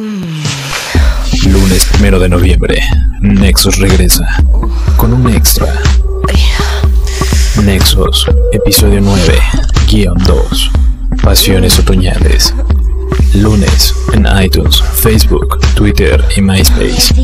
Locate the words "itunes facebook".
14.42-15.58